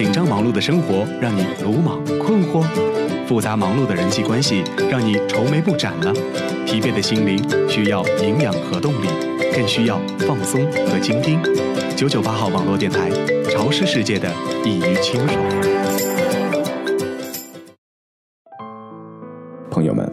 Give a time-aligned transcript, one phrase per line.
[0.00, 2.64] 紧张忙碌的生活让你鲁莽困惑，
[3.26, 6.10] 复杂忙碌的人际关系让你愁眉不展了，
[6.64, 7.38] 疲惫的心灵
[7.68, 9.08] 需要营养和动力，
[9.54, 10.58] 更需要放松
[10.88, 11.38] 和倾听。
[11.94, 13.10] 九九八号网络电台，
[13.50, 14.26] 潮湿世界的
[14.64, 15.38] 易于清爽。
[19.70, 20.10] 朋友们，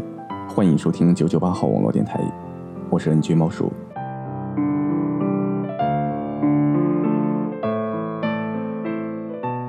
[0.50, 2.20] 欢迎收听九九八号网络电台，
[2.90, 3.72] 我是 NG 猫叔。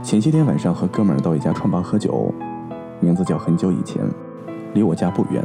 [0.08, 2.32] 前些天晚上和哥们儿到一家串吧喝酒，
[2.98, 4.02] 名字叫很久以前，
[4.72, 5.44] 离我家不远。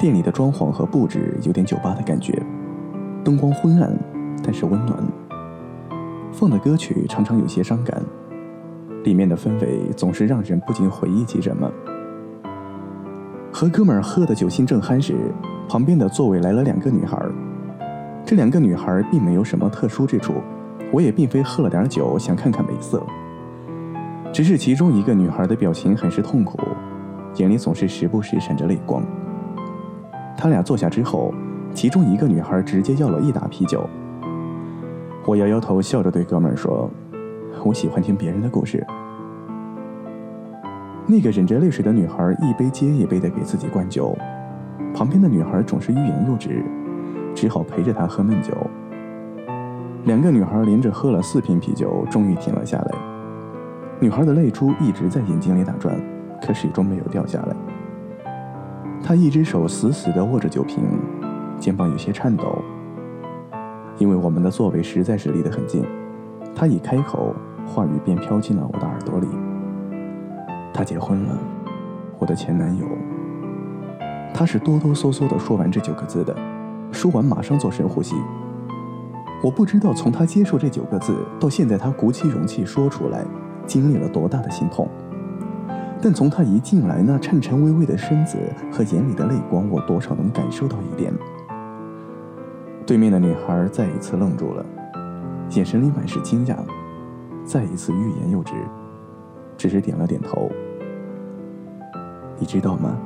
[0.00, 2.36] 店里的装潢和布置有点酒吧的感觉，
[3.22, 3.96] 灯光昏暗，
[4.42, 4.98] 但是温暖。
[6.32, 8.02] 放的歌曲常常有些伤感，
[9.04, 11.70] 里面的氛围总是让人不禁回忆起什么。
[13.52, 15.14] 和哥们儿喝的酒兴正酣时，
[15.68, 17.16] 旁边的座位来了两个女孩。
[18.26, 20.32] 这两个女孩并没有什么特殊之处。
[20.94, 23.04] 我也并非喝了点酒想看看美色，
[24.32, 26.56] 只是其中一个女孩的表情很是痛苦，
[27.34, 29.02] 眼里总是时不时闪着泪光。
[30.36, 31.34] 他俩坐下之后，
[31.72, 33.84] 其中一个女孩直接要了一打啤酒。
[35.26, 36.88] 我摇摇头，笑着对哥们说
[37.66, 38.86] ：“我喜欢听别人的故事。”
[41.08, 44.16] 那个忍着泪水的女孩一杯接一杯的给自己灌酒，
[44.94, 46.64] 旁边的女孩总是欲言又止，
[47.34, 48.52] 只好陪着她喝闷酒。
[50.04, 52.94] 两个女孩连着喝了四瓶啤酒，终于停了下来。
[54.00, 55.98] 女孩的泪珠一直在眼睛里打转，
[56.42, 57.56] 可始终没有掉下来。
[59.02, 60.84] 她一只手死死地握着酒瓶，
[61.58, 62.58] 肩膀有些颤抖。
[63.96, 65.82] 因为我们的座位实在是离得很近，
[66.54, 67.34] 她一开口，
[67.64, 69.26] 话语便飘进了我的耳朵里。
[70.74, 71.38] 她结婚了，
[72.18, 72.84] 我的前男友。
[74.34, 76.36] 她是哆哆嗦嗦地说完这九个字的，
[76.92, 78.14] 说完马上做深呼吸。
[79.44, 83.22] 我不知道从他接受这九个字到现在，他鼓起勇气说出来，
[83.66, 84.88] 经历了多大的心痛。
[86.00, 88.38] 但从他一进来那颤颤巍巍的身子
[88.72, 91.12] 和眼里的泪光，我多少能感受到一点。
[92.86, 94.64] 对面的女孩再一次愣住了，
[95.50, 96.56] 眼神里满是惊讶，
[97.44, 98.54] 再一次欲言又止，
[99.58, 100.50] 只是点了点头。
[102.38, 102.96] 你知道吗？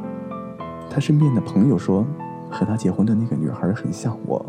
[0.89, 2.07] 他身边的朋友说，
[2.49, 4.47] 和他结婚的那个女孩很像我。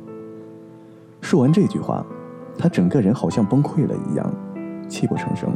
[1.21, 2.05] 说完这句话，
[2.57, 4.33] 他整个人好像崩溃了一样，
[4.87, 5.49] 泣不成声，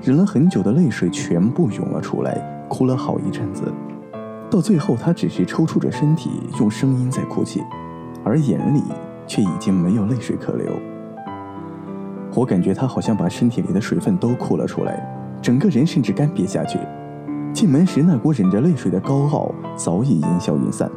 [0.00, 3.72] 忍了很久的泪水全部涌了出来，哭了好一阵子。
[4.50, 6.30] 到最后，他只是抽搐着身体，
[6.60, 7.62] 用声音在哭泣，
[8.24, 8.82] 而眼里
[9.26, 10.66] 却已经没有泪水可流。
[12.34, 15.04] 我感觉他好像把身体里的水分都哭了出来，
[15.42, 16.78] 整个人甚至干瘪下去。
[17.52, 20.88] 进门时那股忍着泪水的高傲早已烟消云散。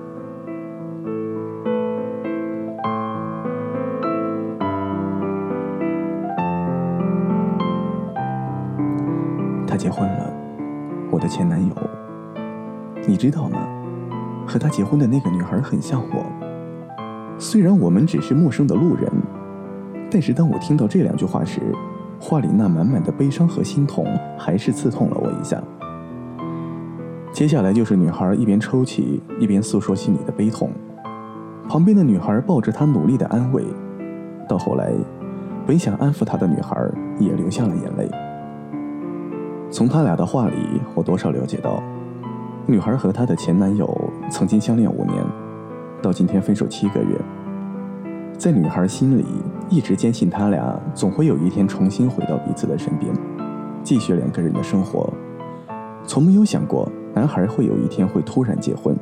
[9.81, 10.31] 结婚了，
[11.09, 11.73] 我的前男友。
[13.07, 13.57] 你知道吗？
[14.45, 16.23] 和他结婚的那个女孩很像我。
[17.39, 19.11] 虽然我们只是陌生的路人，
[20.11, 21.61] 但是当我听到这两句话时，
[22.19, 24.05] 话里那满满的悲伤和心痛，
[24.37, 25.59] 还是刺痛了我一下。
[27.31, 30.69] 接下来就是女孩一边抽泣，一边诉说心里的悲痛，
[31.67, 33.65] 旁边的女孩抱着她努力的安慰。
[34.47, 34.91] 到后来，
[35.65, 36.79] 本想安抚她的女孩
[37.17, 38.07] 也流下了眼泪。
[39.71, 41.81] 从他俩的话里，我多少了解到，
[42.67, 43.89] 女孩和她的前男友
[44.29, 45.23] 曾经相恋五年，
[46.01, 47.17] 到今天分手七个月。
[48.37, 49.25] 在女孩心里，
[49.69, 53.13] 一直坚信他俩总会有一天重新回到彼此的身边，
[53.81, 55.09] 继续两个人的生活，
[56.03, 58.93] 从没有想过男孩会有一天会突然结婚。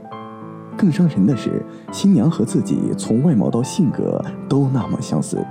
[0.78, 5.44] 更伤人的是，新娘和自己从外貌到性格都那么相似。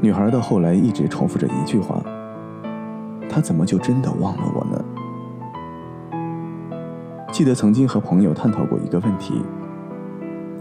[0.00, 2.00] 女孩到后来一直重复着一句话。
[3.32, 4.84] 他怎么就真的忘了我呢？
[7.32, 9.42] 记得曾经和朋友探讨过一个问题：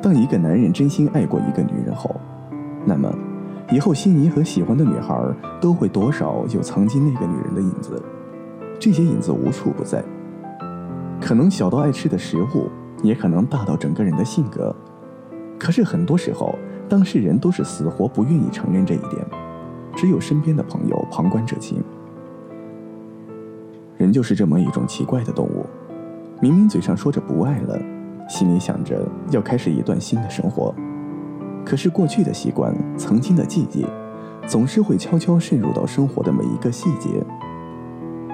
[0.02, 2.16] 当一个男人真心爱过一个女人后，
[2.86, 3.14] 那么
[3.72, 5.22] 以后心仪和喜欢的女孩
[5.60, 8.02] 都会多少有曾经那个女人的影子。
[8.80, 10.02] 这些影子无处不在，
[11.20, 12.70] 可能小到爱吃的食物，
[13.04, 14.74] 也可能大到整个人的性格。
[15.60, 16.56] 可是很多时候，
[16.88, 19.24] 当事人都是死活不愿意承认这一点，
[19.94, 21.84] 只有身边的朋友旁观者清。
[24.02, 25.64] 人就是这么一种奇怪的动物，
[26.42, 27.80] 明明嘴上说着不爱了，
[28.28, 30.74] 心里想着要开始一段新的生活，
[31.64, 33.86] 可是过去的习惯、曾经的记忆，
[34.48, 37.24] 总是会悄悄渗入到生活的每一个细节。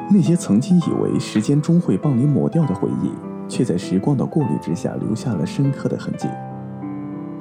[0.10, 3.12] 那些曾经以为时间终会帮你抹掉的回忆，
[3.50, 6.30] 却在时光的过滤之下留下了深刻的痕迹。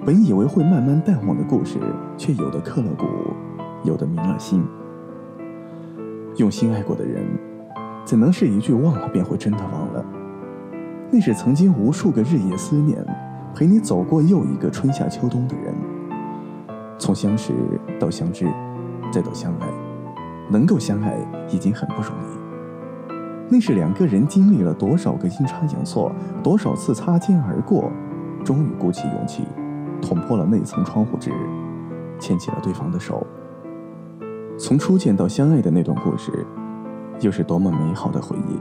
[0.05, 1.79] 本以为会慢慢淡忘的故事，
[2.19, 3.07] 却有的刻了骨，
[3.85, 4.67] 有的铭了心。
[6.39, 7.25] 用心爱过的人，
[8.07, 10.05] 怎能是一句忘了便会真的忘了？
[11.11, 13.05] 那是曾经无数个日夜思念，
[13.53, 15.75] 陪你走过又一个春夏秋冬的人。
[16.99, 17.53] 从相识
[17.99, 18.47] 到相知，
[19.13, 19.67] 再到相爱，
[20.49, 21.19] 能够相爱
[21.51, 23.13] 已经很不容易。
[23.49, 26.13] 那是两个人经历了多少个阴差阳错，
[26.45, 27.91] 多少次擦肩而过，
[28.45, 29.43] 终于鼓起勇气，
[30.01, 31.33] 捅破了那层窗户纸，
[32.21, 33.27] 牵起了对方的手。
[34.57, 36.47] 从初见到相爱的那段故事，
[37.21, 38.59] 又是多么美好的回忆。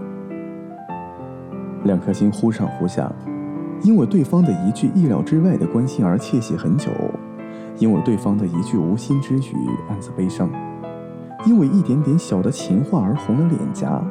[1.86, 3.12] 两颗心忽上忽下，
[3.84, 6.90] 因为对方的一句意料之外的关心而窃喜很久，
[7.78, 10.50] 因为对方的一句无心之语暗自悲伤，
[11.46, 14.02] 因为一点点小的情话而红了脸颊。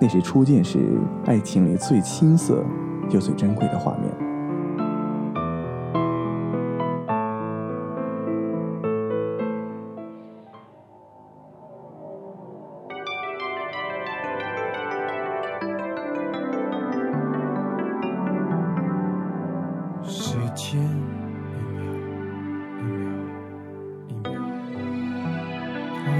[0.00, 0.78] 那是初见时
[1.24, 2.62] 爱情里最青涩
[3.10, 4.13] 又最珍贵的画面。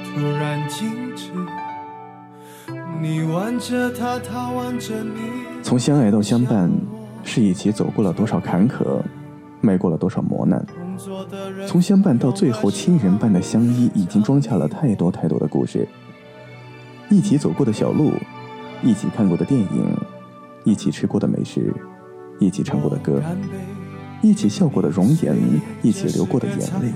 [0.03, 1.31] 突然静止。
[2.99, 5.21] 你挽着他，他挽着你。
[5.63, 6.69] 从相爱到相伴，
[7.23, 9.01] 是一起走过了多少坎坷，
[9.61, 10.65] 迈过了多少磨难。
[11.67, 15.87] 从相伴到最后亲人般的相依，已经装下了太多太多的故事。
[17.09, 18.11] 一起走过的小路，
[18.81, 19.97] 一起看过的电影，
[20.63, 21.73] 一起吃过的美食。
[22.39, 23.21] 一起唱过的歌，
[24.21, 25.35] 一起笑过的容颜，
[25.81, 26.93] 一起流过的眼泪，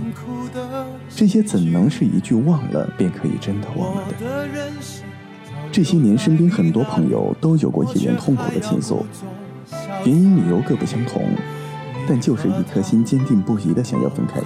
[1.09, 4.15] 这些怎能是一句忘了便可以真的忘了的？
[5.71, 9.05] 这些年，身边很多朋友都有过一人痛苦的倾诉，
[10.05, 11.23] 原因理由各不相同，
[12.07, 14.41] 但就是一颗心坚定不移的想要分开，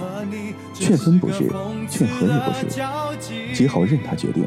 [0.72, 1.50] 劝分不是，
[1.90, 2.66] 劝和也不是，
[3.52, 4.44] 只好任他决定。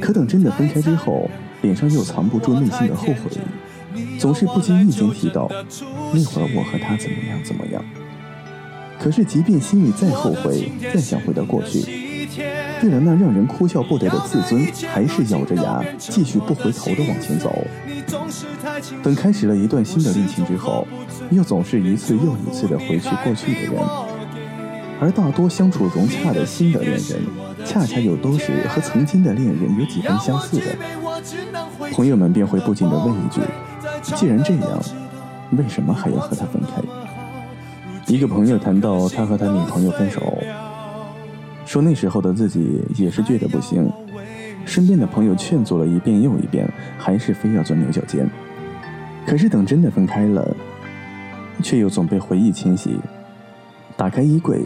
[0.00, 1.30] 可等真的分开之后，
[1.62, 3.30] 脸上又藏不住内心的后悔。
[4.22, 5.50] 总是不经意间提到
[6.14, 7.84] 那会儿我和他怎么样怎么样。
[8.96, 11.80] 可是即便心里再后悔，再想回到过去，
[12.84, 17.66] 为了那让人哭笑不得的自尊，还是咬着牙继续不回头的往前走。
[19.02, 20.86] 等开始了一段新的恋情之后，
[21.32, 23.72] 又总是一次又一次的回去过去的人。
[25.00, 27.20] 而大多相处融洽的新的恋人，
[27.66, 30.66] 恰恰又都是和曾经的恋人有几分相似的。
[31.90, 33.40] 朋友们便会不禁的问一句。
[34.02, 34.82] 既然这样，
[35.52, 36.82] 为什么还要和他分开？
[38.06, 40.20] 一个朋友谈到他和他女朋友分手，
[41.64, 43.90] 说那时候的自己也是倔得不行，
[44.66, 46.68] 身边的朋友劝阻了一遍又一遍，
[46.98, 48.28] 还是非要钻牛角尖。
[49.24, 50.46] 可是等真的分开了，
[51.62, 52.98] 却又总被回忆侵袭。
[53.96, 54.60] 打开衣柜，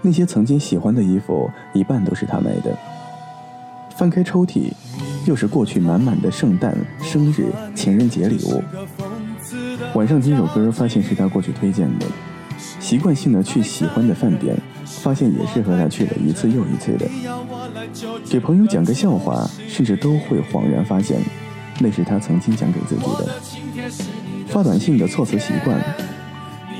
[0.00, 2.76] 那些曾经喜欢的衣服，一半都是他买的。
[3.94, 4.72] 翻开抽屉。
[5.26, 8.62] 又是过去满满的圣诞、生日、情人节礼物。
[9.94, 12.06] 晚上听首歌，发现是他过去推荐的。
[12.78, 17.08] 习惯性的去喜欢的饭店，发现也是和他去了一次又一次的。
[18.28, 21.18] 给朋友讲个笑话，甚至都会恍然发现，
[21.78, 23.28] 那是他曾经讲给自己的。
[24.48, 25.78] 发短信的措辞习惯，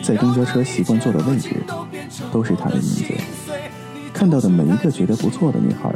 [0.03, 1.51] 在公交车习惯坐的位置，
[2.33, 3.05] 都是他的名字。
[4.13, 5.93] 看到的每一个觉得不错的女孩，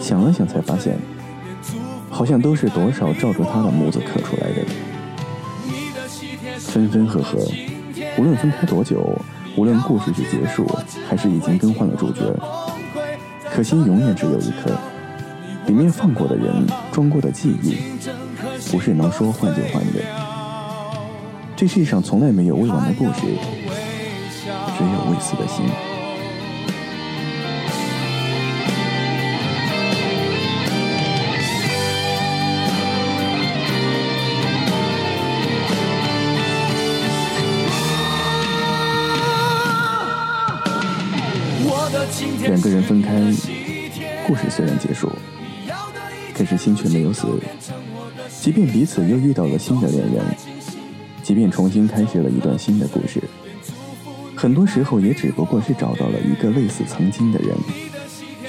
[0.00, 0.98] 想了想才发现。
[2.18, 4.64] 好像都是多少照着他的模子刻出来的。
[6.58, 7.38] 分分合合，
[8.18, 9.16] 无论分开多久，
[9.56, 10.66] 无论故事是结束
[11.08, 12.22] 还是已经更换了主角，
[13.52, 14.76] 可心永远只有一颗。
[15.68, 17.76] 里面放过的人，装过的记忆，
[18.68, 20.00] 不是能说换就换的。
[21.54, 23.20] 这世上从来没有未完的故事，
[24.76, 25.64] 只有未死的心。
[42.42, 43.14] 两个人分开，
[44.26, 45.10] 故事虽然结束，
[46.34, 47.26] 可是心却没有死。
[48.40, 50.24] 即便彼此又遇到了新的恋人，
[51.22, 53.22] 即便重新开始了一段新的故事，
[54.34, 57.56] 很多时候也只不过是找到了一个类似曾经的人，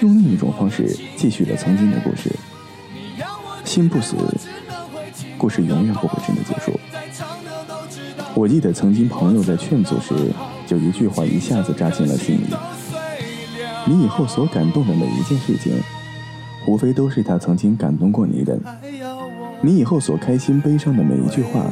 [0.01, 2.29] 用另一种方式继续了曾经的故事。
[3.65, 4.15] 心不死，
[5.37, 6.79] 故事永远不会真的结束。
[8.35, 10.13] 我记得曾经朋友在劝阻时，
[10.65, 12.45] 就一句话一下子扎进了心里。
[13.89, 15.73] 你以后所感动的每一件事情，
[16.67, 18.55] 无非都是他曾经感动过你的；
[19.63, 21.65] 你以后所开心悲伤的每一句话，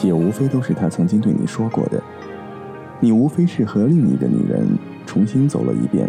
[0.00, 2.00] 也无非都是他曾经对你说过的。
[3.00, 4.64] 你无非是和另一个女人
[5.04, 6.08] 重新走了一遍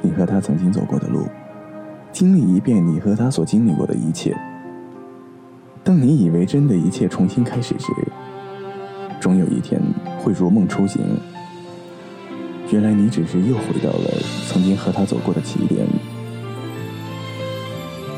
[0.00, 1.26] 你和她曾经走过的路，
[2.12, 4.32] 经历一遍你和她所经历过的一切。
[5.82, 7.92] 当你以为真的一切重新开始时，
[9.18, 9.82] 终有一天
[10.20, 11.02] 会如梦初醒。
[12.74, 14.10] 原来你只是又回到了
[14.48, 15.86] 曾经和他走过的起点。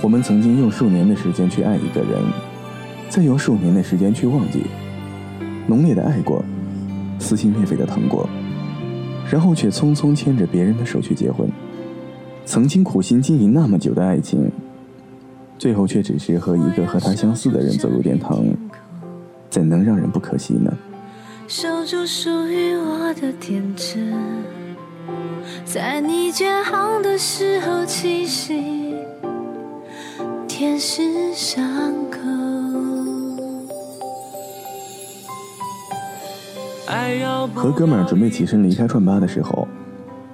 [0.01, 2.23] 我们曾经用数年的时间去爱一个人，
[3.11, 4.63] 再用数年的时间去忘记，
[5.67, 6.43] 浓烈的爱过，
[7.19, 8.27] 撕心裂肺的疼过，
[9.31, 11.47] 然后却匆匆牵着别人的手去结婚。
[12.47, 14.51] 曾经苦心经营那么久的爱情，
[15.59, 18.43] 最后却只是和一个和他相似的人走入殿堂，
[19.51, 20.73] 怎能让人不可惜呢？
[21.49, 24.13] 守住属于我的天真，
[25.65, 28.97] 在你肩航的时候栖息，
[30.49, 32.19] 天使伤口。
[37.55, 39.69] 和哥们儿准备起身离开串吧的时候。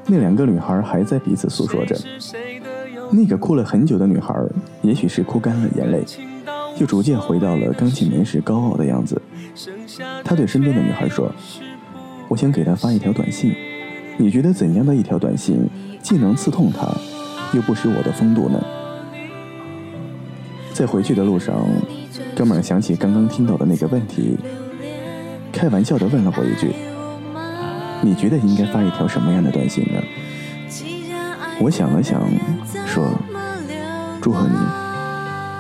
[0.07, 1.95] 那两个女孩还在彼此诉说着。
[3.11, 4.35] 那个哭了很久的女孩，
[4.81, 6.03] 也许是哭干了眼泪，
[6.79, 9.21] 又逐渐回到了刚进门时高傲的样子。
[10.25, 11.31] 他对身边的女孩说
[12.29, 13.55] ：“我想给她发一条短信，
[14.17, 15.69] 你觉得怎样的一条短信，
[16.03, 16.89] 既能刺痛她，
[17.53, 18.63] 又不失我的风度呢？”
[20.73, 21.55] 在回去的路上，
[22.35, 24.39] 哥们儿想起刚刚听到的那个问题，
[25.53, 26.73] 开玩笑地问了我一句。
[28.05, 30.03] 你觉得应该发一条什么样的短信呢？
[31.61, 32.21] 我想了想，
[32.87, 33.07] 说
[34.21, 34.57] ：“祝贺你，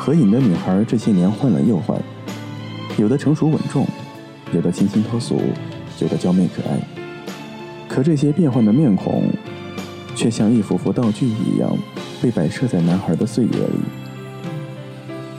[0.00, 2.00] 合影的女孩这些年换了又换，
[2.96, 3.86] 有的成熟稳重，
[4.50, 5.38] 有的清新脱俗，
[5.98, 6.80] 有的娇媚可爱。
[7.86, 9.24] 可这些变换的面孔，
[10.16, 11.76] 却像一幅幅道具一样，
[12.22, 13.78] 被摆设在男孩的岁月里。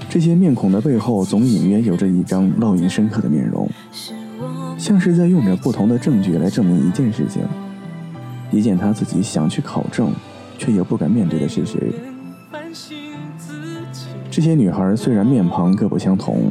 [0.08, 3.68] 这些面孔的背后，总隐约有着一张烙印深刻的面容。
[4.78, 7.42] 像是在用着不同的证据来证明一件事情，
[8.52, 10.14] 一件他自己想去考证，
[10.60, 11.92] 却又不敢面对的事实。
[14.42, 16.50] 这些女孩虽然面庞各不相同，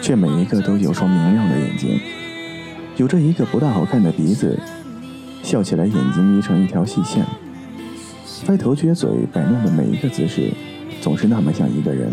[0.00, 1.98] 却每一个都有双明亮的眼睛，
[2.96, 4.56] 有着一个不大好看的鼻子，
[5.42, 7.26] 笑起来眼睛眯成一条细线，
[8.46, 10.52] 歪头撅嘴摆弄的每一个姿势，
[11.00, 12.12] 总是那么像一个人。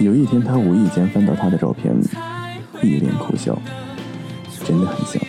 [0.00, 1.94] 有一天，他无意间翻到她的照片。
[2.82, 3.56] 一脸苦笑，
[4.64, 5.22] 真的很像，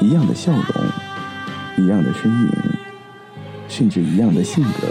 [0.00, 2.48] 一样的笑容，一样的身影，
[3.68, 4.88] 甚至一样的性格，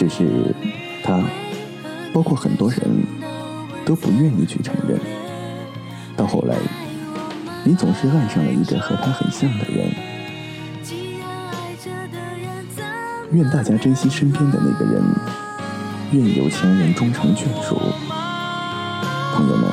[0.00, 0.54] 只是
[1.04, 1.20] 他，
[2.10, 2.80] 包括很多人
[3.84, 4.98] 都不愿意去承认。
[6.16, 6.56] 到后来，
[7.64, 9.92] 你总是爱上了一个和他很像的人。
[13.32, 15.04] 愿大家珍惜身边的那个人，
[16.12, 17.78] 愿有情人终成眷属。
[19.34, 19.70] 朋友们，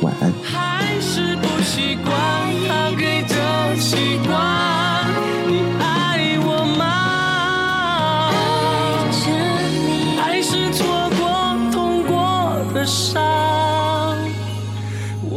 [0.00, 0.32] 晚安。
[0.42, 2.16] 还是不习惯
[2.66, 4.67] 他给的习惯，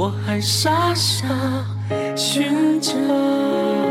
[0.01, 1.27] 我还傻傻
[2.15, 3.90] 寻着。